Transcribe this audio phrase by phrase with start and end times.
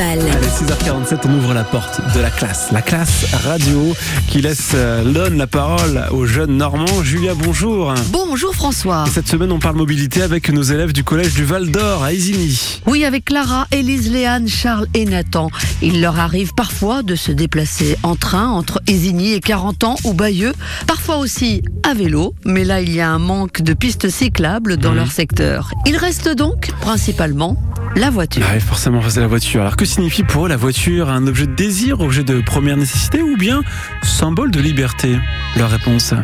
[0.00, 2.72] Allez, 6h47, on ouvre la porte de la classe.
[2.72, 3.94] La classe radio
[4.26, 7.04] qui laisse euh, donne la parole aux jeunes normands.
[7.04, 7.94] Julia, bonjour.
[8.10, 9.04] Bonjour François.
[9.06, 12.12] Et cette semaine, on parle mobilité avec nos élèves du collège du Val d'Or à
[12.12, 12.80] Isigny.
[12.86, 15.48] Oui, avec Clara, Élise, Léane, Charles et Nathan.
[15.80, 20.12] Il leur arrive parfois de se déplacer en train entre Isigny et 40 ans ou
[20.12, 20.54] Bayeux,
[20.88, 24.92] parfois aussi à vélo, mais là il y a un manque de pistes cyclables dans
[24.92, 25.70] leur secteur.
[25.86, 27.56] Il reste donc principalement
[27.96, 28.44] la voiture.
[28.48, 29.60] Ah oui, forcément, c'est la voiture.
[29.62, 33.22] Alors, que signifie pour eux la voiture Un objet de désir, objet de première nécessité
[33.22, 33.62] ou bien
[34.02, 35.16] symbole de liberté?
[35.56, 36.14] Leur réponse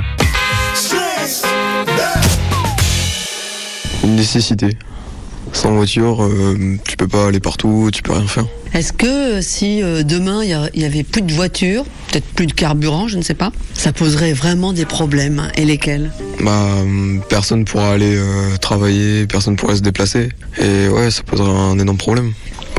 [4.05, 4.77] Une nécessité.
[5.53, 8.47] Sans voiture, euh, tu peux pas aller partout, tu peux rien faire.
[8.73, 13.09] Est-ce que si euh, demain il y avait plus de voiture, peut-être plus de carburant,
[13.09, 16.13] je ne sais pas, ça poserait vraiment des problèmes Et lesquels?
[16.41, 20.29] Bah, euh, personne pourra aller euh, travailler, personne pourrait se déplacer.
[20.59, 22.33] Et ouais, ça poserait un énorme problème.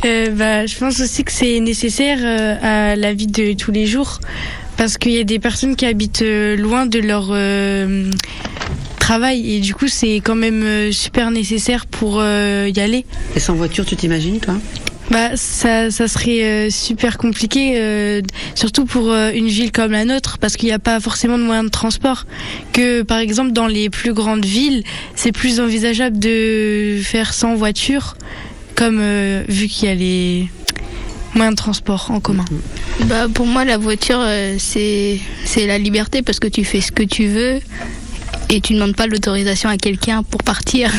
[0.05, 3.85] Euh, bah, je pense aussi que c'est nécessaire euh, à la vie de tous les
[3.85, 4.19] jours
[4.77, 8.09] parce qu'il y a des personnes qui habitent euh, loin de leur euh,
[9.11, 13.05] travail et du coup c'est quand même euh, super nécessaire pour euh, y aller.
[13.35, 14.55] Et sans voiture, tu t'imagines toi?
[15.09, 18.21] Bah ça, ça serait euh, super compliqué, euh,
[18.55, 21.43] surtout pour euh, une ville comme la nôtre, parce qu'il n'y a pas forcément de
[21.43, 22.25] moyens de transport.
[22.71, 24.81] Que par exemple dans les plus grandes villes,
[25.15, 28.15] c'est plus envisageable de faire sans voiture,
[28.75, 30.47] comme euh, vu qu'il y a les
[31.35, 32.45] moyens de transport en commun.
[33.09, 36.93] Bah pour moi la voiture euh, c'est c'est la liberté parce que tu fais ce
[36.93, 37.59] que tu veux
[38.51, 40.91] et tu ne demandes pas l'autorisation à quelqu'un pour partir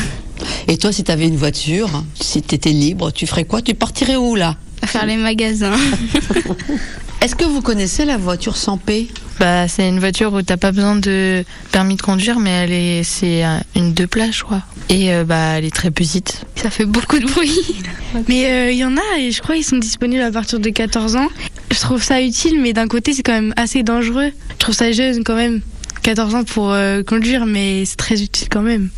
[0.67, 3.61] Et toi, si tu avais une voiture, si tu étais libre, tu ferais quoi?
[3.61, 4.57] Tu partirais où là?
[4.81, 5.77] À faire les magasins.
[7.21, 9.05] Est-ce que vous connaissez la voiture sans paix
[9.39, 13.03] Bah, c'est une voiture où t'as pas besoin de permis de conduire, mais elle est,
[13.03, 14.63] c'est euh, une deux places, je crois.
[14.89, 16.43] Et euh, bah, elle est très petite.
[16.55, 17.61] Ça fait beaucoup de bruit.
[18.27, 20.69] Mais euh, il y en a et je crois qu'ils sont disponibles à partir de
[20.69, 21.29] 14 ans.
[21.71, 24.31] Je trouve ça utile, mais d'un côté c'est quand même assez dangereux.
[24.51, 25.61] Je trouve ça jeune quand même,
[26.03, 28.89] 14 ans pour euh, conduire, mais c'est très utile quand même.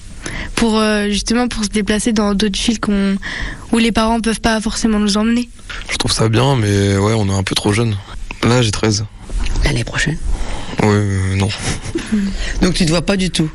[0.55, 3.16] Pour euh, justement pour se déplacer dans d'autres villes qu'on
[3.71, 5.49] où les parents peuvent pas forcément nous emmener.
[5.91, 7.95] Je trouve ça bien, mais ouais, on est un peu trop jeune.
[8.44, 9.05] Là, j'ai 13.
[9.63, 10.17] L'année prochaine.
[10.81, 11.49] Ouais, euh, non.
[12.61, 13.49] Donc tu te vois pas du tout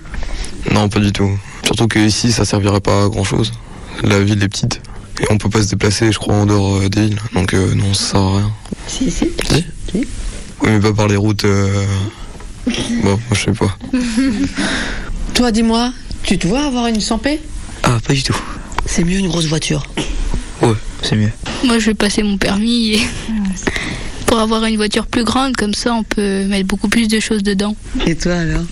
[0.72, 1.30] Non, pas du tout.
[1.64, 3.52] Surtout que ici, ça servirait pas à grand chose.
[4.04, 4.80] La ville est petite.
[5.20, 7.18] Et on peut pas se déplacer, je crois, en dehors euh, des villes.
[7.34, 8.52] Donc euh, non, ça sert à rien.
[8.86, 9.28] Si, si.
[9.44, 9.64] Si.
[9.92, 9.98] Si.
[10.62, 11.44] Oui, mais pas par les routes.
[11.44, 11.84] euh,
[13.02, 13.76] Bon, moi, je sais pas.
[15.34, 17.40] Toi, dis-moi, tu te vois avoir une sans paix
[17.82, 18.36] Ah, pas du tout.
[18.86, 19.86] C'est mieux une grosse voiture.
[20.62, 21.30] Ouais, c'est mieux.
[21.64, 23.00] Moi je vais passer mon permis et-
[24.26, 27.42] pour avoir une voiture plus grande comme ça on peut mettre beaucoup plus de choses
[27.42, 27.74] dedans.
[28.06, 28.62] Et toi alors?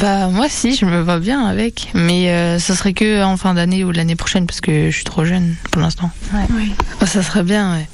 [0.00, 1.88] Bah, moi, si, je me vois bien avec.
[1.94, 5.04] Mais euh, ça serait que en fin d'année ou l'année prochaine, parce que je suis
[5.04, 6.10] trop jeune pour l'instant.
[6.34, 6.68] Ouais.
[7.00, 7.88] Oh, ça serait bien, ouais.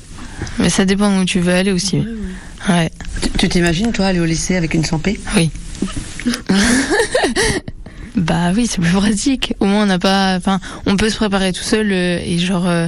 [0.59, 2.03] Mais ça dépend où tu veux aller aussi.
[2.69, 2.91] Ouais.
[3.23, 5.51] Tu- Tu t'imagines, toi, aller au lycée avec une sans paix Oui.
[8.17, 9.55] bah oui, c'est plus pratique.
[9.59, 10.37] Au moins, on n'a pas.
[10.37, 12.69] Enfin, on peut se préparer tout seul euh, et genre.
[12.69, 12.87] euh,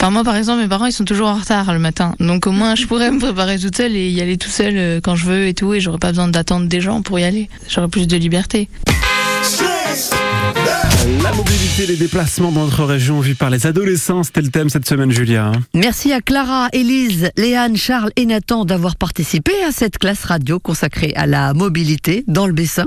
[0.00, 2.14] Enfin, moi, par exemple, mes parents, ils sont toujours en retard le matin.
[2.20, 5.00] Donc, au moins, je pourrais me préparer toute seule et y aller tout seul euh,
[5.02, 5.72] quand je veux et tout.
[5.72, 7.48] Et j'aurais pas besoin d'attendre des gens pour y aller.
[7.68, 8.68] J'aurais plus de liberté.
[11.44, 15.10] Mobilité, les déplacements dans notre région vus par les adolescents, c'était le thème cette semaine,
[15.10, 15.46] Julia.
[15.48, 15.60] hein.
[15.74, 21.12] Merci à Clara, Élise, Léane, Charles et Nathan d'avoir participé à cette classe radio consacrée
[21.16, 22.86] à la mobilité dans le Bessin.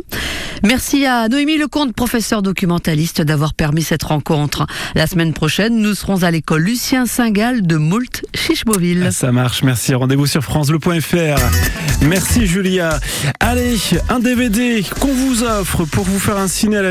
[0.64, 4.66] Merci à Noémie Lecomte, professeur documentaliste, d'avoir permis cette rencontre.
[4.96, 9.10] La semaine prochaine, nous serons à l'école Lucien Singal de Moult, Chicheboville.
[9.12, 9.94] Ça marche, merci.
[9.94, 11.40] Rendez-vous sur FranceBleu.fr.
[12.02, 13.00] Merci Julia.
[13.40, 13.76] Allez,
[14.10, 16.86] un DVD qu'on vous offre pour vous faire un ciné à la